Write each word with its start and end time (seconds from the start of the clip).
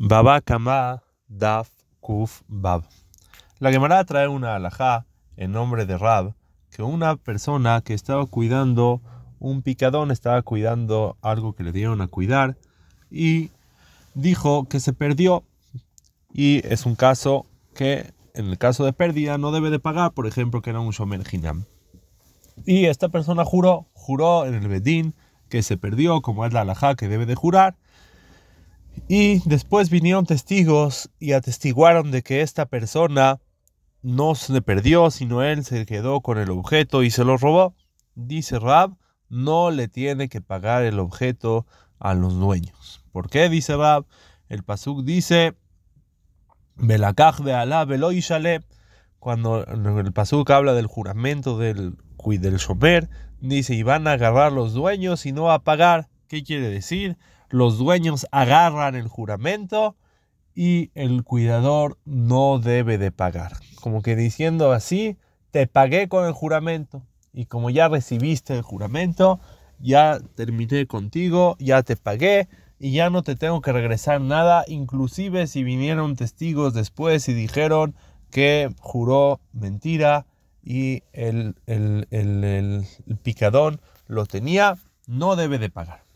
Baba 0.00 0.40
Daf 1.26 1.70
Kuf 2.00 2.42
Bab. 2.46 2.84
La 3.58 3.72
Gemara 3.72 4.04
trae 4.04 4.28
una 4.28 4.54
alajá 4.54 5.06
en 5.36 5.50
nombre 5.50 5.86
de 5.86 5.98
Rab, 5.98 6.34
que 6.70 6.84
una 6.84 7.16
persona 7.16 7.80
que 7.80 7.94
estaba 7.94 8.24
cuidando 8.26 9.00
un 9.40 9.62
picadón, 9.62 10.12
estaba 10.12 10.40
cuidando 10.42 11.16
algo 11.20 11.52
que 11.54 11.64
le 11.64 11.72
dieron 11.72 12.00
a 12.00 12.06
cuidar, 12.06 12.56
y 13.10 13.50
dijo 14.14 14.68
que 14.68 14.78
se 14.78 14.92
perdió. 14.92 15.42
Y 16.32 16.64
es 16.64 16.86
un 16.86 16.94
caso 16.94 17.46
que, 17.74 18.12
en 18.34 18.46
el 18.46 18.56
caso 18.56 18.84
de 18.84 18.92
pérdida, 18.92 19.36
no 19.36 19.50
debe 19.50 19.70
de 19.70 19.80
pagar, 19.80 20.12
por 20.12 20.28
ejemplo, 20.28 20.62
que 20.62 20.70
era 20.70 20.78
un 20.78 20.92
Shomer 20.92 21.24
Hinam. 21.28 21.64
Y 22.64 22.84
esta 22.84 23.08
persona 23.08 23.44
juró, 23.44 23.88
juró 23.94 24.46
en 24.46 24.54
el 24.54 24.68
Bedín 24.68 25.14
que 25.48 25.64
se 25.64 25.76
perdió, 25.76 26.20
como 26.20 26.46
es 26.46 26.52
la 26.52 26.60
alajá 26.60 26.94
que 26.94 27.08
debe 27.08 27.26
de 27.26 27.34
jurar, 27.34 27.74
y 29.08 29.40
después 29.48 29.90
vinieron 29.90 30.26
testigos 30.26 31.10
y 31.18 31.32
atestiguaron 31.32 32.10
de 32.10 32.22
que 32.22 32.42
esta 32.42 32.66
persona 32.66 33.40
no 34.02 34.34
se 34.34 34.62
perdió, 34.62 35.10
sino 35.10 35.42
él 35.42 35.64
se 35.64 35.86
quedó 35.86 36.20
con 36.20 36.38
el 36.38 36.50
objeto 36.50 37.02
y 37.02 37.10
se 37.10 37.24
lo 37.24 37.36
robó. 37.36 37.74
Dice 38.14 38.58
Rab, 38.58 38.96
no 39.28 39.70
le 39.70 39.88
tiene 39.88 40.28
que 40.28 40.40
pagar 40.40 40.84
el 40.84 40.98
objeto 40.98 41.66
a 41.98 42.14
los 42.14 42.34
dueños. 42.34 43.04
¿Por 43.12 43.28
qué? 43.28 43.48
Dice 43.48 43.76
Rab. 43.76 44.06
El 44.48 44.62
Pasuk 44.62 45.04
dice, 45.04 45.56
Belakaj 46.76 47.40
de 47.40 47.52
Alá, 47.52 47.86
Cuando 49.18 49.64
el 49.64 50.12
Pasuk 50.12 50.50
habla 50.50 50.72
del 50.72 50.86
juramento 50.86 51.58
del, 51.58 51.96
del 52.24 52.56
Shomer, 52.56 53.10
dice, 53.40 53.74
y 53.74 53.82
van 53.82 54.06
a 54.06 54.12
agarrar 54.12 54.52
los 54.52 54.72
dueños 54.72 55.26
y 55.26 55.32
no 55.32 55.50
a 55.50 55.64
pagar. 55.64 56.08
¿Qué 56.28 56.42
quiere 56.42 56.68
decir? 56.68 57.18
Los 57.50 57.78
dueños 57.78 58.26
agarran 58.30 58.94
el 58.94 59.08
juramento 59.08 59.96
y 60.54 60.90
el 60.94 61.22
cuidador 61.22 61.98
no 62.04 62.58
debe 62.58 62.98
de 62.98 63.12
pagar. 63.12 63.52
Como 63.80 64.02
que 64.02 64.16
diciendo 64.16 64.72
así, 64.72 65.16
te 65.50 65.66
pagué 65.66 66.08
con 66.08 66.26
el 66.26 66.32
juramento 66.32 67.04
y 67.32 67.46
como 67.46 67.70
ya 67.70 67.88
recibiste 67.88 68.54
el 68.54 68.62
juramento, 68.62 69.40
ya 69.78 70.18
terminé 70.34 70.86
contigo, 70.86 71.56
ya 71.60 71.82
te 71.82 71.96
pagué 71.96 72.48
y 72.80 72.92
ya 72.92 73.10
no 73.10 73.22
te 73.22 73.36
tengo 73.36 73.60
que 73.60 73.72
regresar 73.72 74.20
nada, 74.20 74.64
inclusive 74.66 75.46
si 75.46 75.62
vinieron 75.62 76.16
testigos 76.16 76.74
después 76.74 77.28
y 77.28 77.34
dijeron 77.34 77.94
que 78.30 78.70
juró 78.80 79.40
mentira 79.52 80.26
y 80.62 81.02
el, 81.12 81.54
el, 81.66 82.06
el 82.10 82.84
picadón 83.22 83.80
lo 84.06 84.26
tenía, 84.26 84.76
no 85.06 85.36
debe 85.36 85.58
de 85.58 85.70
pagar. 85.70 86.07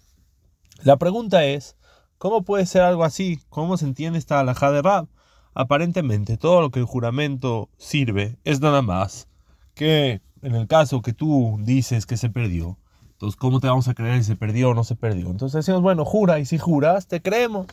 La 0.85 0.97
pregunta 0.97 1.45
es, 1.45 1.77
¿cómo 2.19 2.43
puede 2.43 2.67
ser 2.67 2.83
algo 2.83 3.05
así? 3.05 3.39
¿Cómo 3.51 3.77
se 3.77 3.85
entiende 3.85 4.19
esta 4.19 4.41
alhaja 4.41 4.73
de 4.73 4.83
Rab? 4.83 5.07
Aparentemente, 5.55 6.37
todo 6.37 6.61
lo 6.61 6.71
que 6.71 6.81
el 6.81 6.87
juramento 6.87 7.69
sirve 7.79 8.37
es 8.43 8.61
nada 8.61 8.83
más 8.83 9.29
que 9.75 10.23
en 10.43 10.57
el 10.57 10.67
caso 10.67 11.01
que 11.01 11.13
tú 11.13 11.57
dices 11.61 12.05
que 12.05 12.17
se 12.17 12.31
perdió. 12.31 12.79
Entonces, 13.13 13.37
¿cómo 13.37 13.61
te 13.61 13.69
vamos 13.69 13.87
a 13.87 13.95
creer 13.95 14.19
si 14.19 14.25
se 14.25 14.37
perdió 14.37 14.71
o 14.71 14.75
no 14.75 14.83
se 14.83 14.97
perdió? 14.97 15.31
Entonces 15.31 15.65
decimos, 15.65 15.83
bueno, 15.83 16.05
jura, 16.05 16.41
y 16.41 16.47
si 16.47 16.59
juras, 16.59 17.07
te 17.07 17.23
creemos. 17.23 17.69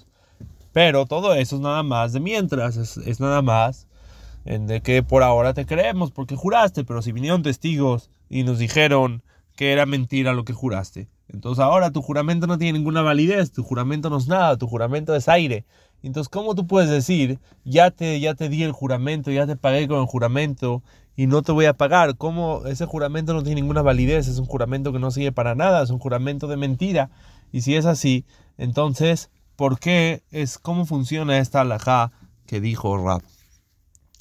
Pero 0.72 1.08
todo 1.08 1.34
eso 1.34 1.56
es 1.56 1.62
nada 1.64 1.82
más 1.82 2.14
de 2.14 2.20
mientras, 2.20 2.78
es, 2.78 3.20
nada 3.20 3.42
más 3.42 3.88
en 4.46 4.68
de 4.68 4.82
que 4.82 5.02
por 5.02 5.24
ahora 5.24 5.56
te 5.56 5.66
creemos 5.66 6.12
porque 6.12 6.36
juraste, 6.36 6.84
pero 6.84 7.02
si 7.02 7.12
vinieron 7.12 7.42
testigos 7.42 8.12
y 8.30 8.44
nos 8.44 8.60
dijeron 8.60 9.24
que 9.56 9.74
era 9.74 9.88
mentira 9.88 10.34
lo 10.34 10.46
que 10.46 10.54
juraste, 10.54 11.08
entonces 11.32 11.64
ahora 11.64 11.92
tu 11.92 12.02
juramento 12.02 12.48
no 12.48 12.58
tiene 12.58 12.78
ninguna 12.80 13.02
validez, 13.02 13.52
tu 13.52 13.64
juramento 13.64 14.10
no 14.10 14.18
es 14.18 14.28
nada, 14.28 14.58
tu 14.58 14.68
juramento 14.68 15.16
es 15.16 15.30
aire. 15.30 15.66
Entonces, 16.02 16.30
¿cómo 16.30 16.56
tú 16.56 16.66
puedes 16.66 16.90
decir, 16.90 17.40
ya 17.66 17.92
te, 17.92 18.20
ya 18.20 18.34
te 18.34 18.50
di 18.50 18.64
el 18.64 18.72
juramento, 18.72 19.32
ya 19.32 19.46
te 19.46 19.56
pagué 19.56 19.88
con 19.88 20.00
el 20.00 20.06
juramento 20.06 20.82
y 21.16 21.28
no 21.28 21.42
te 21.42 21.52
voy 21.52 21.66
a 21.66 21.74
pagar? 21.74 22.16
¿Cómo 22.18 22.66
ese 22.66 22.86
juramento 22.86 23.34
no 23.34 23.44
tiene 23.44 23.62
ninguna 23.62 23.82
validez? 23.82 24.28
Es 24.28 24.40
un 24.40 24.46
juramento 24.46 24.94
que 24.94 25.00
no 25.00 25.12
sirve 25.12 25.32
para 25.32 25.56
nada, 25.56 25.84
es 25.84 25.90
un 25.90 26.00
juramento 26.00 26.48
de 26.48 26.58
mentira. 26.58 27.12
Y 27.52 27.62
si 27.62 27.76
es 27.76 27.86
así, 27.86 28.26
entonces, 28.58 29.30
¿por 29.56 29.80
qué 29.80 30.24
es 30.32 30.58
cómo 30.58 30.86
funciona 30.86 31.38
esta 31.38 31.62
alajá 31.62 32.12
que 32.48 32.62
dijo 32.62 32.98
Rab? 32.98 33.22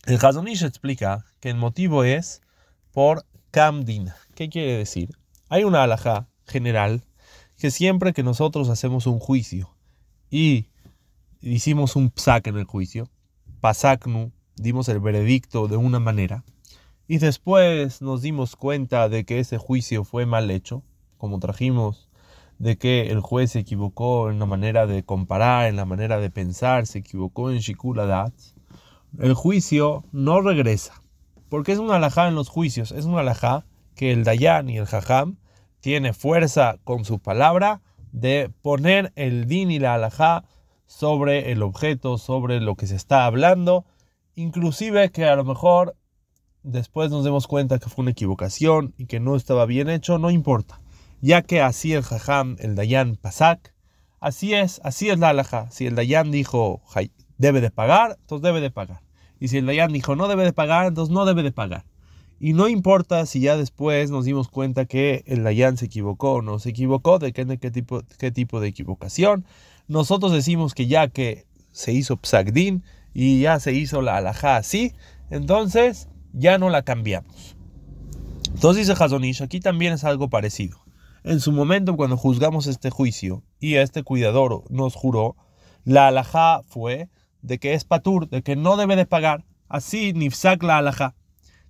El 0.04 0.18
Hazonish 0.24 0.64
explica 0.64 1.24
que 1.40 1.50
el 1.50 1.56
motivo 1.56 2.02
es 2.02 2.42
por 2.92 3.24
Kamdin. 3.50 4.10
¿Qué 4.34 4.48
quiere 4.48 4.78
decir? 4.78 5.10
Hay 5.48 5.64
una 5.64 5.84
alajá 5.84 6.26
general 6.48 7.04
que 7.58 7.70
siempre 7.70 8.12
que 8.12 8.22
nosotros 8.22 8.68
hacemos 8.68 9.06
un 9.06 9.18
juicio 9.18 9.74
y 10.30 10.66
hicimos 11.40 11.96
un 11.96 12.10
psak 12.10 12.46
en 12.46 12.56
el 12.56 12.64
juicio, 12.64 13.08
pasaknu, 13.60 14.32
dimos 14.56 14.88
el 14.88 15.00
veredicto 15.00 15.68
de 15.68 15.76
una 15.76 15.98
manera, 15.98 16.44
y 17.06 17.18
después 17.18 18.02
nos 18.02 18.22
dimos 18.22 18.54
cuenta 18.54 19.08
de 19.08 19.24
que 19.24 19.40
ese 19.40 19.58
juicio 19.58 20.04
fue 20.04 20.26
mal 20.26 20.50
hecho, 20.50 20.82
como 21.16 21.38
trajimos 21.38 22.08
de 22.58 22.76
que 22.76 23.10
el 23.10 23.20
juez 23.20 23.52
se 23.52 23.60
equivocó 23.60 24.30
en 24.30 24.38
la 24.38 24.46
manera 24.46 24.86
de 24.86 25.04
comparar, 25.04 25.68
en 25.68 25.76
la 25.76 25.84
manera 25.84 26.18
de 26.18 26.30
pensar, 26.30 26.86
se 26.86 26.98
equivocó 26.98 27.50
en 27.50 27.58
shikuladat, 27.58 28.34
el 29.18 29.34
juicio 29.34 30.04
no 30.12 30.40
regresa, 30.42 31.02
porque 31.48 31.72
es 31.72 31.78
una 31.78 31.96
alajá 31.96 32.28
en 32.28 32.34
los 32.34 32.48
juicios, 32.48 32.92
es 32.92 33.04
una 33.04 33.20
alajá 33.20 33.64
que 33.94 34.12
el 34.12 34.22
dayan 34.22 34.68
y 34.68 34.76
el 34.76 34.86
jajam 34.86 35.36
tiene 35.80 36.12
fuerza 36.12 36.76
con 36.84 37.04
su 37.04 37.18
palabra 37.18 37.80
de 38.12 38.50
poner 38.62 39.12
el 39.16 39.46
din 39.46 39.70
y 39.70 39.78
la 39.78 39.94
alajá 39.94 40.44
sobre 40.86 41.52
el 41.52 41.62
objeto, 41.62 42.18
sobre 42.18 42.60
lo 42.60 42.74
que 42.74 42.86
se 42.86 42.96
está 42.96 43.26
hablando, 43.26 43.84
inclusive 44.34 45.10
que 45.10 45.26
a 45.26 45.36
lo 45.36 45.44
mejor 45.44 45.96
después 46.62 47.10
nos 47.10 47.24
demos 47.24 47.46
cuenta 47.46 47.78
que 47.78 47.88
fue 47.88 48.02
una 48.02 48.12
equivocación 48.12 48.94
y 48.96 49.06
que 49.06 49.20
no 49.20 49.36
estaba 49.36 49.66
bien 49.66 49.88
hecho, 49.88 50.18
no 50.18 50.30
importa, 50.30 50.80
ya 51.20 51.42
que 51.42 51.60
así 51.60 51.92
el 51.92 52.02
jajam, 52.02 52.56
el 52.60 52.74
dayan 52.74 53.16
pasak, 53.16 53.74
así 54.20 54.54
es, 54.54 54.80
así 54.84 55.10
es 55.10 55.18
la 55.18 55.30
alajá. 55.30 55.70
Si 55.70 55.86
el 55.86 55.94
dayan 55.94 56.30
dijo 56.30 56.80
debe 57.36 57.60
de 57.60 57.70
pagar, 57.70 58.16
entonces 58.20 58.42
debe 58.42 58.60
de 58.60 58.70
pagar. 58.70 59.00
Y 59.40 59.48
si 59.48 59.58
el 59.58 59.66
dayan 59.66 59.92
dijo 59.92 60.16
no 60.16 60.28
debe 60.28 60.44
de 60.44 60.52
pagar, 60.52 60.86
entonces 60.86 61.12
no 61.12 61.24
debe 61.24 61.42
de 61.42 61.52
pagar. 61.52 61.84
Y 62.40 62.52
no 62.52 62.68
importa 62.68 63.26
si 63.26 63.40
ya 63.40 63.56
después 63.56 64.10
nos 64.10 64.24
dimos 64.24 64.48
cuenta 64.48 64.84
que 64.84 65.24
el 65.26 65.42
Dayan 65.42 65.76
se 65.76 65.86
equivocó 65.86 66.34
o 66.34 66.42
no 66.42 66.58
se 66.58 66.70
equivocó, 66.70 67.18
de 67.18 67.32
qué, 67.32 67.58
qué, 67.58 67.70
tipo, 67.70 68.02
qué 68.18 68.30
tipo 68.30 68.60
de 68.60 68.68
equivocación. 68.68 69.44
Nosotros 69.88 70.32
decimos 70.32 70.74
que 70.74 70.86
ya 70.86 71.08
que 71.08 71.46
se 71.72 71.92
hizo 71.92 72.16
Psagdin 72.16 72.84
y 73.12 73.40
ya 73.40 73.58
se 73.58 73.72
hizo 73.72 74.02
la 74.02 74.16
alajá 74.16 74.56
así, 74.56 74.92
entonces 75.30 76.08
ya 76.32 76.58
no 76.58 76.70
la 76.70 76.82
cambiamos. 76.82 77.56
Entonces 78.54 78.86
dice 78.86 79.02
Hazonish, 79.02 79.42
aquí 79.42 79.60
también 79.60 79.92
es 79.92 80.04
algo 80.04 80.28
parecido. 80.30 80.78
En 81.24 81.40
su 81.40 81.52
momento, 81.52 81.96
cuando 81.96 82.16
juzgamos 82.16 82.66
este 82.66 82.90
juicio 82.90 83.42
y 83.60 83.74
este 83.74 84.02
cuidador 84.02 84.64
nos 84.70 84.94
juró, 84.94 85.36
la 85.84 86.08
alajá 86.08 86.62
fue 86.68 87.08
de 87.42 87.58
que 87.58 87.74
es 87.74 87.84
patur, 87.84 88.28
de 88.28 88.42
que 88.42 88.56
no 88.56 88.76
debe 88.76 88.96
de 88.96 89.06
pagar. 89.06 89.44
Así, 89.68 90.12
nifsak 90.12 90.62
la 90.62 90.78
alajá. 90.78 91.14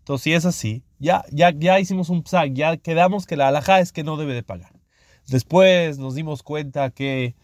Entonces, 0.08 0.24
si 0.24 0.32
es 0.32 0.46
así, 0.46 0.84
ya, 0.98 1.22
ya, 1.30 1.50
ya 1.54 1.78
hicimos 1.80 2.08
un 2.08 2.22
psak, 2.22 2.54
ya 2.54 2.78
quedamos 2.78 3.26
que 3.26 3.36
la 3.36 3.48
alhaja 3.48 3.80
es 3.80 3.92
que 3.92 4.04
no 4.04 4.16
debe 4.16 4.32
de 4.32 4.42
pagar. 4.42 4.72
Después 5.26 5.98
nos 5.98 6.14
dimos 6.14 6.42
cuenta 6.42 6.88
que 6.88 7.36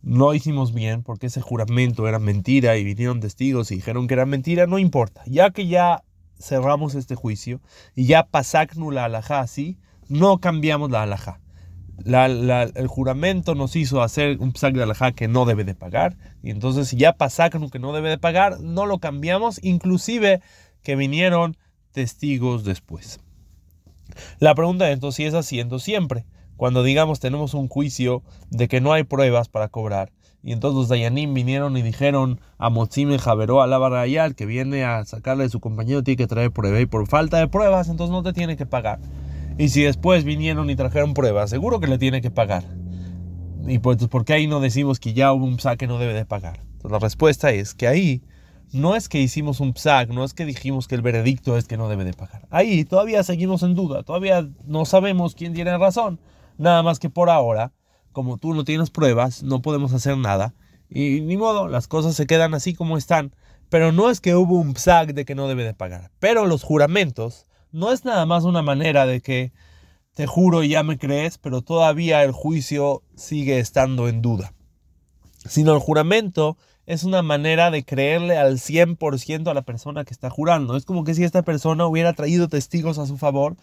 no 0.00 0.32
hicimos 0.32 0.72
bien 0.72 1.02
porque 1.02 1.26
ese 1.26 1.42
juramento 1.42 2.08
era 2.08 2.18
mentira 2.18 2.78
y 2.78 2.84
vinieron 2.84 3.20
testigos 3.20 3.70
y 3.70 3.74
dijeron 3.74 4.08
que 4.08 4.14
era 4.14 4.24
mentira, 4.24 4.66
no 4.66 4.78
importa. 4.78 5.24
Ya 5.26 5.50
que 5.50 5.66
ya 5.66 6.04
cerramos 6.40 6.94
este 6.94 7.16
juicio 7.16 7.60
y 7.94 8.06
ya 8.06 8.24
pasaknu 8.24 8.90
la 8.90 9.04
alhaja 9.04 9.40
así, 9.40 9.76
no 10.08 10.40
cambiamos 10.40 10.90
la 10.90 11.02
alhaja. 11.02 11.42
el 12.02 12.86
juramento 12.86 13.54
nos 13.54 13.76
hizo 13.76 14.00
hacer 14.00 14.38
un 14.40 14.54
psak 14.54 14.74
de 14.74 14.84
alhaja 14.84 15.12
que 15.12 15.28
no 15.28 15.44
debe 15.44 15.64
de 15.64 15.74
pagar 15.74 16.16
y 16.42 16.48
entonces 16.48 16.92
ya 16.92 17.12
pasaknu 17.12 17.68
que 17.68 17.78
no 17.78 17.92
debe 17.92 18.08
de 18.08 18.16
pagar, 18.16 18.58
no 18.60 18.86
lo 18.86 19.00
cambiamos, 19.00 19.62
inclusive 19.62 20.40
que 20.82 20.96
vinieron 20.96 21.58
testigos 21.96 22.62
después. 22.62 23.20
La 24.38 24.54
pregunta 24.54 24.86
es 24.86 24.92
entonces 24.92 25.16
si 25.16 25.24
es 25.24 25.32
haciendo 25.32 25.78
siempre. 25.78 26.26
Cuando 26.58 26.82
digamos 26.82 27.20
tenemos 27.20 27.54
un 27.54 27.68
juicio 27.68 28.22
de 28.50 28.68
que 28.68 28.82
no 28.82 28.92
hay 28.92 29.04
pruebas 29.04 29.48
para 29.48 29.68
cobrar, 29.68 30.12
y 30.42 30.52
entonces 30.52 30.76
los 30.76 30.88
Dayanim 30.90 31.32
vinieron 31.32 31.74
y 31.78 31.80
dijeron 31.80 32.38
a 32.58 32.68
Motzime 32.68 33.18
Javeró 33.18 33.62
a 33.62 33.66
la 33.66 34.34
que 34.34 34.44
viene 34.44 34.84
a 34.84 35.06
sacarle 35.06 35.44
de 35.44 35.48
su 35.48 35.60
compañero 35.60 36.02
tiene 36.02 36.18
que 36.18 36.26
traer 36.26 36.50
prueba 36.50 36.78
y 36.78 36.84
por 36.84 37.08
falta 37.08 37.38
de 37.38 37.48
pruebas 37.48 37.88
entonces 37.88 38.12
no 38.12 38.22
te 38.22 38.34
tiene 38.34 38.58
que 38.58 38.66
pagar. 38.66 39.00
Y 39.56 39.70
si 39.70 39.82
después 39.82 40.24
vinieron 40.24 40.68
y 40.68 40.76
trajeron 40.76 41.14
pruebas, 41.14 41.48
seguro 41.48 41.80
que 41.80 41.86
le 41.86 41.96
tiene 41.96 42.20
que 42.20 42.30
pagar. 42.30 42.64
Y 43.66 43.78
pues, 43.78 43.96
¿por 44.08 44.26
qué 44.26 44.34
ahí 44.34 44.46
no 44.46 44.60
decimos 44.60 45.00
que 45.00 45.14
ya 45.14 45.32
hubo 45.32 45.46
un 45.46 45.60
saque 45.60 45.86
no 45.86 45.98
debe 45.98 46.12
de 46.12 46.26
pagar? 46.26 46.60
La 46.84 46.98
respuesta 46.98 47.52
es 47.52 47.72
que 47.72 47.88
ahí 47.88 48.22
no 48.72 48.94
es 48.94 49.08
que 49.08 49.20
hicimos 49.20 49.60
un 49.60 49.74
psac, 49.74 50.10
no 50.10 50.24
es 50.24 50.34
que 50.34 50.44
dijimos 50.44 50.88
que 50.88 50.94
el 50.94 51.02
veredicto 51.02 51.56
es 51.56 51.66
que 51.66 51.76
no 51.76 51.88
debe 51.88 52.04
de 52.04 52.12
pagar. 52.12 52.46
Ahí 52.50 52.84
todavía 52.84 53.22
seguimos 53.22 53.62
en 53.62 53.74
duda, 53.74 54.02
todavía 54.02 54.48
no 54.64 54.84
sabemos 54.84 55.34
quién 55.34 55.54
tiene 55.54 55.76
razón. 55.78 56.20
Nada 56.58 56.82
más 56.82 56.98
que 56.98 57.10
por 57.10 57.30
ahora, 57.30 57.72
como 58.12 58.38
tú 58.38 58.54
no 58.54 58.64
tienes 58.64 58.90
pruebas, 58.90 59.42
no 59.42 59.62
podemos 59.62 59.92
hacer 59.92 60.16
nada. 60.16 60.54
y 60.88 61.20
ni 61.20 61.36
modo, 61.36 61.68
las 61.68 61.88
cosas 61.88 62.14
se 62.14 62.26
quedan 62.26 62.54
así 62.54 62.74
como 62.74 62.96
están. 62.96 63.32
Pero 63.68 63.92
no 63.92 64.10
es 64.10 64.20
que 64.20 64.34
hubo 64.34 64.54
un 64.54 64.74
psak 64.74 65.12
de 65.12 65.24
que 65.24 65.34
no 65.34 65.48
debe 65.48 65.64
de 65.64 65.74
pagar. 65.74 66.10
Pero 66.20 66.46
los 66.46 66.62
juramentos 66.62 67.46
no 67.72 67.92
es 67.92 68.04
nada 68.04 68.24
más 68.26 68.44
una 68.44 68.62
manera 68.62 69.06
de 69.06 69.20
que 69.20 69.52
te 70.14 70.26
juro 70.26 70.62
y 70.62 70.70
ya 70.70 70.82
me 70.82 70.98
crees, 70.98 71.36
pero 71.38 71.62
todavía 71.62 72.22
el 72.22 72.32
juicio 72.32 73.02
sigue 73.16 73.58
estando 73.58 74.08
en 74.08 74.22
duda. 74.22 74.54
Sino 75.44 75.74
el 75.74 75.80
juramento 75.80 76.56
es 76.86 77.02
una 77.02 77.22
manera 77.22 77.70
de 77.70 77.84
creerle 77.84 78.38
al 78.38 78.58
100% 78.58 79.48
a 79.48 79.54
la 79.54 79.62
persona 79.62 80.04
que 80.04 80.14
está 80.14 80.30
jurando. 80.30 80.76
Es 80.76 80.84
como 80.84 81.02
que 81.04 81.14
si 81.14 81.24
esta 81.24 81.42
persona 81.42 81.86
hubiera 81.86 82.12
traído 82.12 82.48
testigos 82.48 82.98
a 82.98 83.06
su 83.06 83.18
favor 83.18 83.56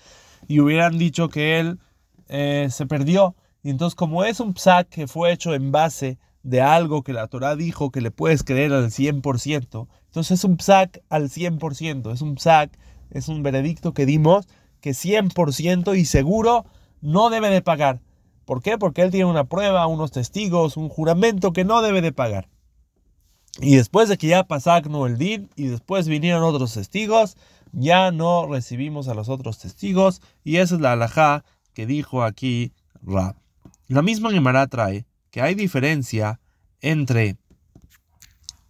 y 0.47 0.59
hubieran 0.59 0.97
dicho 0.97 1.29
que 1.29 1.59
él 1.59 1.79
eh, 2.27 2.67
se 2.69 2.85
perdió. 2.85 3.35
Y 3.63 3.69
entonces 3.69 3.95
como 3.95 4.25
es 4.25 4.41
un 4.41 4.53
psak 4.53 4.89
que 4.89 5.07
fue 5.07 5.31
hecho 5.31 5.53
en 5.53 5.71
base 5.71 6.17
de 6.43 6.61
algo 6.61 7.03
que 7.03 7.13
la 7.13 7.27
Torah 7.27 7.55
dijo 7.55 7.91
que 7.91 8.01
le 8.01 8.11
puedes 8.11 8.43
creer 8.43 8.73
al 8.73 8.91
100%, 8.91 9.87
entonces 10.07 10.39
es 10.39 10.43
un 10.43 10.57
psak 10.57 11.01
al 11.09 11.29
100%, 11.29 12.11
es 12.11 12.21
un 12.21 12.35
psak, 12.35 12.77
es 13.11 13.29
un 13.29 13.41
veredicto 13.41 13.93
que 13.93 14.05
dimos 14.05 14.45
que 14.81 14.91
100% 14.91 15.97
y 15.97 16.03
seguro 16.03 16.65
no 16.99 17.29
debe 17.29 17.49
de 17.49 17.61
pagar. 17.61 18.01
¿Por 18.43 18.61
qué? 18.61 18.77
Porque 18.77 19.03
él 19.03 19.11
tiene 19.11 19.25
una 19.25 19.45
prueba, 19.45 19.87
unos 19.87 20.11
testigos, 20.11 20.75
un 20.75 20.89
juramento 20.89 21.53
que 21.53 21.63
no 21.63 21.81
debe 21.81 22.01
de 22.01 22.11
pagar. 22.11 22.49
Y 23.59 23.75
después 23.75 24.09
de 24.09 24.17
que 24.17 24.27
ya 24.27 24.44
pasagno 24.44 25.05
el 25.05 25.17
din 25.17 25.50
y 25.55 25.67
después 25.67 26.07
vinieron 26.07 26.44
otros 26.44 26.73
testigos, 26.73 27.38
ya 27.71 28.11
no 28.11 28.47
recibimos 28.47 29.07
a 29.07 29.13
los 29.13 29.29
otros 29.29 29.59
testigos 29.59 30.21
y 30.44 30.57
esa 30.57 30.75
es 30.75 30.81
la 30.81 30.94
alajá 30.94 31.44
que 31.73 31.85
dijo 31.85 32.23
aquí 32.23 32.71
Rab. 33.01 33.35
La 33.88 34.01
misma 34.01 34.31
Gemara 34.31 34.67
trae 34.67 35.05
que 35.29 35.41
hay 35.41 35.55
diferencia 35.55 36.39
entre 36.81 37.38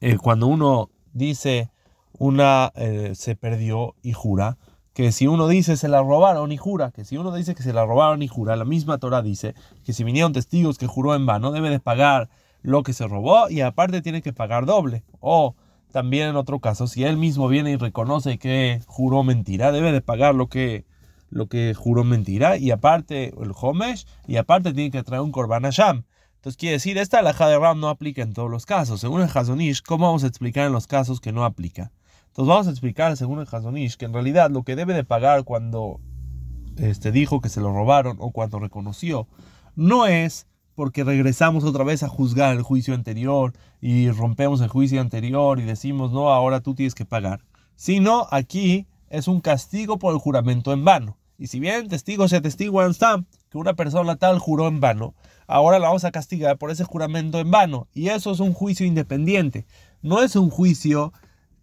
eh, 0.01 0.17
cuando 0.17 0.47
uno 0.47 0.89
dice 1.13 1.69
una 2.17 2.71
eh, 2.75 3.13
se 3.15 3.35
perdió 3.35 3.95
y 4.01 4.13
jura, 4.13 4.57
que 4.93 5.11
si 5.11 5.27
uno 5.27 5.47
dice 5.47 5.77
se 5.77 5.87
la 5.87 6.01
robaron 6.01 6.51
y 6.51 6.57
jura, 6.57 6.91
que 6.91 7.05
si 7.05 7.17
uno 7.17 7.33
dice 7.33 7.55
que 7.55 7.63
se 7.63 7.73
la 7.73 7.85
robaron 7.85 8.21
y 8.21 8.27
jura, 8.27 8.55
la 8.55 8.65
misma 8.65 8.97
Torah 8.97 9.21
dice 9.21 9.55
que 9.83 9.93
si 9.93 10.03
vinieron 10.03 10.33
testigos 10.33 10.77
que 10.77 10.87
juró 10.87 11.15
en 11.15 11.25
vano, 11.25 11.51
debe 11.51 11.69
de 11.69 11.79
pagar 11.79 12.29
lo 12.63 12.81
que 12.81 12.93
se 12.93 13.07
robó 13.07 13.49
y 13.49 13.61
aparte 13.61 14.01
tiene 14.01 14.21
que 14.21 14.33
pagar 14.33 14.65
doble. 14.65 15.03
O 15.19 15.55
también 15.91 16.29
en 16.29 16.35
otro 16.35 16.59
caso, 16.59 16.87
si 16.87 17.03
él 17.03 17.17
mismo 17.17 17.47
viene 17.47 17.71
y 17.71 17.75
reconoce 17.75 18.39
que 18.39 18.81
juró 18.87 19.23
mentira, 19.23 19.71
debe 19.71 19.91
de 19.91 20.01
pagar 20.01 20.33
lo 20.33 20.47
que, 20.47 20.85
lo 21.29 21.47
que 21.47 21.75
juró 21.75 22.03
mentira 22.03 22.57
y 22.57 22.71
aparte 22.71 23.33
el 23.39 23.51
Homesh 23.55 24.07
y 24.27 24.37
aparte 24.37 24.73
tiene 24.73 24.89
que 24.89 25.03
traer 25.03 25.21
un 25.21 25.31
Korban 25.31 25.63
Hashem. 25.63 26.03
Entonces 26.35 26.57
quiere 26.57 26.73
decir, 26.73 26.97
esta 26.97 27.19
alhaja 27.19 27.47
de 27.47 27.59
Ram 27.59 27.79
no 27.79 27.89
aplica 27.89 28.21
en 28.21 28.33
todos 28.33 28.49
los 28.49 28.65
casos. 28.65 28.99
Según 28.99 29.21
el 29.21 29.29
Hazonish, 29.33 29.81
¿cómo 29.83 30.07
vamos 30.07 30.23
a 30.23 30.27
explicar 30.27 30.65
en 30.65 30.73
los 30.73 30.87
casos 30.87 31.21
que 31.21 31.31
no 31.31 31.45
aplica? 31.45 31.91
Entonces 32.27 32.49
vamos 32.49 32.67
a 32.67 32.71
explicar, 32.71 33.15
según 33.15 33.39
el 33.39 33.47
Hazonish, 33.49 33.95
que 33.95 34.05
en 34.05 34.13
realidad 34.13 34.49
lo 34.49 34.63
que 34.63 34.75
debe 34.75 34.93
de 34.93 35.03
pagar 35.03 35.43
cuando 35.43 36.01
este, 36.77 37.11
dijo 37.11 37.39
que 37.39 37.49
se 37.49 37.61
lo 37.61 37.71
robaron 37.71 38.17
o 38.19 38.31
cuando 38.31 38.59
reconoció, 38.59 39.27
no 39.75 40.07
es 40.07 40.47
porque 40.75 41.03
regresamos 41.03 41.63
otra 41.63 41.83
vez 41.83 42.03
a 42.03 42.07
juzgar 42.07 42.55
el 42.55 42.63
juicio 42.63 42.93
anterior 42.93 43.53
y 43.81 44.09
rompemos 44.09 44.61
el 44.61 44.69
juicio 44.69 45.01
anterior 45.01 45.59
y 45.59 45.63
decimos, 45.63 46.11
no, 46.11 46.31
ahora 46.31 46.61
tú 46.61 46.75
tienes 46.75 46.95
que 46.95 47.05
pagar. 47.05 47.41
Sino 47.75 48.27
aquí 48.31 48.87
es 49.09 49.27
un 49.27 49.41
castigo 49.41 49.99
por 49.99 50.13
el 50.13 50.19
juramento 50.19 50.73
en 50.73 50.85
vano. 50.85 51.17
Y 51.37 51.47
si 51.47 51.59
bien 51.59 51.89
testigos 51.89 52.29
se 52.29 52.37
atestiguan 52.37 52.93
que 53.49 53.57
una 53.57 53.73
persona 53.73 54.15
tal 54.15 54.39
juró 54.39 54.67
en 54.67 54.79
vano, 54.79 55.13
ahora 55.47 55.79
la 55.79 55.87
vamos 55.87 56.05
a 56.05 56.11
castigar 56.11 56.57
por 56.57 56.71
ese 56.71 56.83
juramento 56.83 57.39
en 57.39 57.51
vano. 57.51 57.87
Y 57.93 58.09
eso 58.09 58.31
es 58.31 58.39
un 58.39 58.53
juicio 58.53 58.85
independiente. 58.85 59.65
No 60.01 60.21
es 60.21 60.35
un 60.35 60.49
juicio 60.49 61.13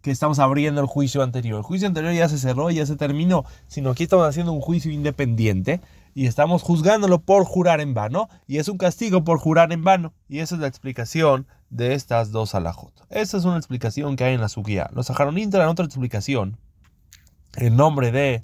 que 0.02 0.10
estamos 0.10 0.38
abriendo 0.38 0.80
el 0.80 0.86
juicio 0.86 1.22
anterior. 1.22 1.58
El 1.58 1.62
juicio 1.62 1.86
anterior 1.86 2.12
ya 2.12 2.28
se 2.28 2.38
cerró, 2.38 2.70
ya 2.70 2.86
se 2.86 2.96
terminó, 2.96 3.44
sino 3.66 3.90
aquí 3.90 4.04
estamos 4.04 4.26
haciendo 4.26 4.52
un 4.52 4.60
juicio 4.60 4.90
independiente 4.90 5.80
y 6.14 6.26
estamos 6.26 6.62
juzgándolo 6.62 7.20
por 7.20 7.44
jurar 7.44 7.80
en 7.80 7.94
vano 7.94 8.28
y 8.46 8.58
es 8.58 8.68
un 8.68 8.78
castigo 8.78 9.24
por 9.24 9.38
jurar 9.38 9.72
en 9.72 9.84
vano. 9.84 10.12
Y 10.28 10.38
esa 10.38 10.54
es 10.54 10.60
la 10.60 10.66
explicación 10.66 11.46
de 11.68 11.94
estas 11.94 12.32
dos 12.32 12.54
alajot. 12.54 12.92
Esa 13.10 13.36
es 13.36 13.44
una 13.44 13.56
explicación 13.56 14.16
que 14.16 14.24
hay 14.24 14.34
en 14.34 14.40
la 14.40 14.48
sugia. 14.48 14.90
Los 14.92 15.06
sajaronim 15.06 15.50
traen 15.50 15.68
otra 15.68 15.84
explicación 15.84 16.58
en 17.56 17.76
nombre 17.76 18.12
de 18.12 18.42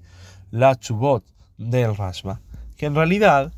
la 0.50 0.76
chubot 0.76 1.24
del 1.58 1.96
Rashba, 1.96 2.40
que 2.76 2.86
en 2.86 2.94
realidad 2.94 3.52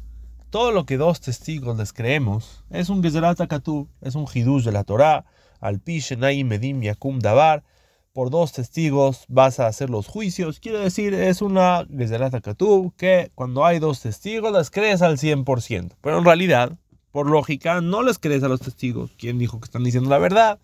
todo 0.50 0.72
lo 0.72 0.86
que 0.86 0.96
dos 0.96 1.20
testigos 1.20 1.76
les 1.76 1.92
creemos 1.92 2.64
es 2.70 2.88
un 2.88 3.02
Gezerat 3.02 3.40
Akatú, 3.40 3.88
es 4.00 4.14
un 4.14 4.26
Hidush 4.32 4.64
de 4.64 4.72
la 4.72 4.84
Torah, 4.84 5.26
al 5.60 5.80
Pishenai 5.80 6.44
Medim 6.44 6.80
Yakum 6.80 7.18
Dabar, 7.18 7.64
por 8.12 8.30
dos 8.30 8.52
testigos 8.52 9.24
vas 9.28 9.60
a 9.60 9.66
hacer 9.66 9.90
los 9.90 10.06
juicios. 10.06 10.60
Quiere 10.60 10.78
decir, 10.78 11.14
es 11.14 11.42
una 11.42 11.86
Gezerat 11.96 12.40
Katub 12.42 12.94
que 12.96 13.30
cuando 13.34 13.64
hay 13.64 13.78
dos 13.78 14.00
testigos 14.00 14.52
las 14.52 14.70
crees 14.70 15.02
al 15.02 15.18
100%. 15.18 15.92
Pero 16.00 16.18
en 16.18 16.24
realidad, 16.24 16.78
por 17.12 17.28
lógica, 17.28 17.80
no 17.80 18.02
les 18.02 18.18
crees 18.18 18.42
a 18.42 18.48
los 18.48 18.60
testigos. 18.60 19.12
¿Quién 19.18 19.38
dijo 19.38 19.60
que 19.60 19.66
están 19.66 19.84
diciendo 19.84 20.10
la 20.10 20.18
verdad? 20.18 20.58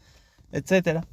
Etcétera. 0.52 1.06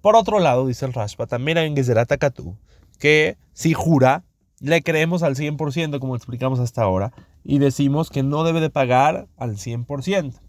Por 0.00 0.14
otro 0.14 0.38
lado, 0.38 0.66
dice 0.66 0.86
el 0.86 0.92
Rashba, 0.92 1.26
también 1.26 1.58
hay 1.58 1.66
en 1.66 1.76
Gezerat 1.76 2.08
Katub 2.18 2.56
que 2.98 3.36
si 3.52 3.74
jura, 3.74 4.24
le 4.60 4.82
creemos 4.82 5.22
al 5.22 5.36
100%, 5.36 5.98
como 6.00 6.16
explicamos 6.16 6.58
hasta 6.58 6.82
ahora, 6.82 7.12
y 7.44 7.58
decimos 7.58 8.10
que 8.10 8.22
no 8.22 8.44
debe 8.44 8.60
de 8.60 8.70
pagar 8.70 9.28
al 9.36 9.56
100%. 9.56 10.40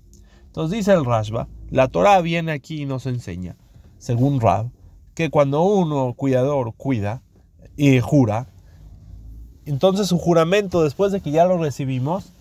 Entonces 0.46 0.78
dice 0.78 0.94
el 0.94 1.06
Rashba, 1.06 1.48
la 1.70 1.88
Torah 1.88 2.20
viene 2.22 2.52
aquí 2.52 2.82
y 2.82 2.86
nos 2.86 3.06
enseña, 3.06 3.56
según 4.00 4.42
Rab, 4.42 4.72
que 5.14 5.30
cuando 5.30 5.62
uno, 5.62 6.14
cuidador, 6.16 6.74
cuida 6.76 7.22
y 7.76 8.00
jura, 8.00 8.48
entonces 9.66 10.08
su 10.08 10.18
juramento, 10.18 10.84
después 10.84 11.12
de 11.12 11.22
que 11.22 11.32
ya 11.32 11.46
lo 11.46 11.58
recibimos, 11.58 12.32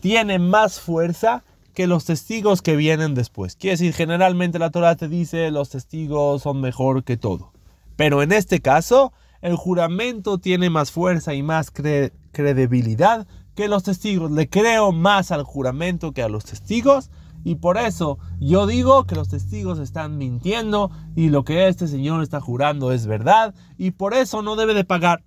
tiene 0.00 0.38
más 0.38 0.80
fuerza 0.80 1.44
que 1.74 1.86
los 1.86 2.04
testigos 2.04 2.60
que 2.60 2.76
vienen 2.76 3.14
después. 3.14 3.56
Quiere 3.56 3.74
decir, 3.74 3.94
generalmente 3.94 4.58
la 4.58 4.70
Torah 4.70 4.96
te 4.96 5.08
dice 5.08 5.50
los 5.50 5.70
testigos 5.70 6.42
son 6.42 6.60
mejor 6.60 7.04
que 7.04 7.16
todo. 7.16 7.52
Pero 7.96 8.22
en 8.22 8.32
este 8.32 8.60
caso, 8.60 9.12
el 9.40 9.56
juramento 9.56 10.38
tiene 10.38 10.70
más 10.70 10.90
fuerza 10.90 11.34
y 11.34 11.42
más 11.42 11.70
credibilidad 11.70 13.26
que 13.54 13.68
los 13.68 13.82
testigos. 13.82 14.30
Le 14.30 14.48
creo 14.48 14.92
más 14.92 15.30
al 15.30 15.44
juramento 15.44 16.12
que 16.12 16.22
a 16.22 16.28
los 16.28 16.44
testigos 16.44 17.10
y 17.44 17.56
por 17.56 17.78
eso 17.78 18.18
yo 18.40 18.66
digo 18.66 19.04
que 19.04 19.14
los 19.14 19.28
testigos 19.28 19.78
están 19.78 20.18
mintiendo 20.18 20.90
y 21.16 21.28
lo 21.28 21.44
que 21.44 21.68
este 21.68 21.88
señor 21.88 22.22
está 22.22 22.40
jurando 22.40 22.92
es 22.92 23.06
verdad 23.06 23.54
y 23.78 23.92
por 23.92 24.14
eso 24.14 24.42
no 24.42 24.56
debe 24.56 24.74
de 24.74 24.84
pagar. 24.84 25.24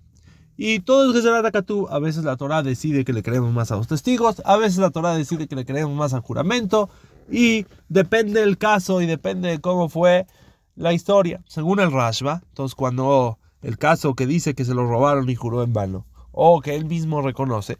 Y 0.56 0.80
todo 0.80 1.14
es 1.14 1.52
que 1.52 1.62
tú. 1.62 1.86
A 1.90 1.98
veces 1.98 2.24
la 2.24 2.36
Torah 2.36 2.62
decide 2.62 3.04
que 3.04 3.12
le 3.12 3.22
creemos 3.22 3.52
más 3.52 3.70
a 3.72 3.76
los 3.76 3.88
testigos, 3.88 4.40
a 4.44 4.56
veces 4.56 4.78
la 4.78 4.90
Torah 4.90 5.14
decide 5.14 5.48
que 5.48 5.56
le 5.56 5.66
creemos 5.66 5.94
más 5.94 6.14
al 6.14 6.22
juramento 6.22 6.88
y 7.30 7.66
depende 7.88 8.40
del 8.40 8.56
caso 8.56 9.02
y 9.02 9.06
depende 9.06 9.50
de 9.50 9.60
cómo 9.60 9.88
fue 9.88 10.26
la 10.74 10.94
historia. 10.94 11.42
Según 11.46 11.80
el 11.80 11.92
Rashba, 11.92 12.42
entonces 12.48 12.74
cuando 12.74 13.38
el 13.60 13.76
caso 13.76 14.14
que 14.14 14.26
dice 14.26 14.54
que 14.54 14.64
se 14.64 14.74
lo 14.74 14.86
robaron 14.86 15.28
y 15.28 15.34
juró 15.34 15.62
en 15.62 15.74
vano 15.74 16.06
o 16.32 16.60
que 16.60 16.74
él 16.74 16.86
mismo 16.86 17.20
reconoce, 17.20 17.78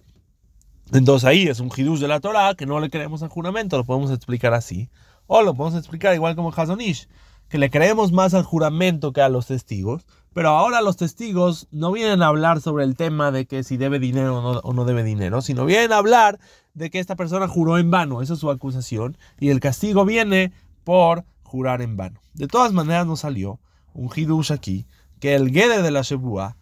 entonces 0.93 1.27
ahí 1.27 1.49
es 1.49 1.61
un 1.61 1.71
hidush 1.75 2.01
de 2.01 2.09
la 2.09 2.21
Torah 2.21 2.55
que 2.55 2.67
no 2.67 2.81
le 2.81 2.91
creemos 2.91 3.23
al 3.23 3.29
juramento, 3.29 3.77
lo 3.77 3.85
podemos 3.85 4.11
explicar 4.11 4.55
así. 4.55 4.89
O 5.27 5.43
lo 5.43 5.55
podemos 5.55 5.79
explicar 5.79 6.15
igual 6.15 6.37
como 6.37 6.53
Hazonish, 6.53 7.09
que 7.49 7.59
le 7.59 7.71
creemos 7.71 8.13
más 8.13 8.35
al 8.35 8.45
juramento 8.45 9.13
que 9.13 9.21
a 9.21 9.29
los 9.29 9.47
testigos. 9.47 10.07
Pero 10.33 10.51
ahora 10.51 10.83
los 10.83 10.97
testigos 10.97 11.67
no 11.71 11.91
vienen 11.93 12.23
a 12.23 12.27
hablar 12.27 12.61
sobre 12.61 12.85
el 12.85 12.95
tema 12.95 13.33
de 13.33 13.47
que 13.47 13.65
si 13.65 13.77
debe 13.77 13.99
dinero 13.99 14.39
o 14.39 14.43
no, 14.43 14.61
o 14.61 14.73
no 14.73 14.85
debe 14.85 15.03
dinero, 15.03 15.41
sino 15.41 15.65
vienen 15.65 15.93
a 15.93 15.97
hablar 15.97 16.39
de 16.75 16.91
que 16.91 16.99
esta 16.99 17.17
persona 17.17 17.49
juró 17.49 17.79
en 17.79 17.91
vano. 17.91 18.23
Esa 18.23 18.35
es 18.35 18.41
su 18.41 18.51
acusación. 18.51 19.17
Y 19.41 19.49
el 19.49 19.61
castigo 19.61 20.05
viene 20.05 20.53
por 20.85 21.25
jurar 21.43 21.83
en 21.83 21.97
vano. 21.97 22.21
De 22.35 22.49
todas 22.49 22.73
maneras 22.73 23.07
nos 23.07 23.21
salió 23.21 23.59
un 23.95 24.11
hidush 24.15 24.53
aquí, 24.53 24.87
que 25.21 25.35
el 25.35 25.51
Geder 25.51 25.83
de 25.83 25.91
la 25.91 26.03
Shebua 26.03 26.57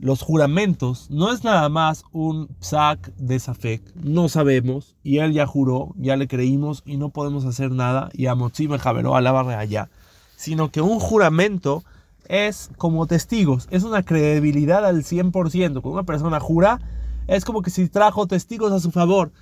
los 0.00 0.22
juramentos 0.22 1.10
no 1.10 1.30
es 1.30 1.44
nada 1.44 1.68
más 1.68 2.04
un 2.10 2.48
psak 2.58 3.14
de 3.16 3.38
no 4.02 4.28
sabemos, 4.30 4.96
y 5.02 5.18
él 5.18 5.32
ya 5.32 5.46
juró, 5.46 5.94
ya 5.96 6.16
le 6.16 6.26
creímos 6.26 6.82
y 6.86 6.96
no 6.96 7.10
podemos 7.10 7.44
hacer 7.44 7.70
nada, 7.70 8.08
y 8.14 8.26
a 8.26 8.34
Motzime 8.34 8.78
Javeró 8.78 9.10
barre 9.10 9.54
allá, 9.54 9.90
sino 10.36 10.70
que 10.70 10.80
un 10.80 11.00
juramento 11.00 11.84
es 12.28 12.70
como 12.78 13.06
testigos, 13.06 13.68
es 13.70 13.82
una 13.82 14.02
credibilidad 14.02 14.86
al 14.86 15.04
100%. 15.04 15.32
Cuando 15.32 15.90
una 15.90 16.04
persona 16.04 16.40
jura, 16.40 16.80
es 17.26 17.44
como 17.44 17.60
que 17.60 17.70
si 17.70 17.88
trajo 17.88 18.26
testigos 18.26 18.72
a 18.72 18.80
su 18.80 18.90
favor. 18.90 19.32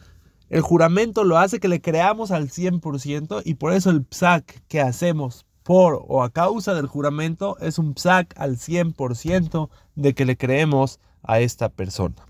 El 0.51 0.63
juramento 0.63 1.25
lo 1.25 1.39
hace 1.39 1.61
que 1.61 1.69
le 1.69 1.83
creamos 1.83 2.31
al 2.31 2.49
100% 2.49 3.43
y 3.45 3.55
por 3.55 3.75
eso 3.75 3.91
el 3.91 4.05
psak 4.05 4.63
que 4.67 4.81
hacemos 4.81 5.45
por 5.69 6.03
o 6.09 6.23
a 6.23 6.31
causa 6.31 6.73
del 6.73 6.87
juramento 6.87 7.59
es 7.61 7.79
un 7.79 7.93
psak 7.93 8.33
al 8.39 8.57
100% 8.57 9.69
de 9.97 10.15
que 10.15 10.25
le 10.25 10.39
creemos 10.39 10.99
a 11.23 11.41
esta 11.41 11.69
persona. 11.69 12.27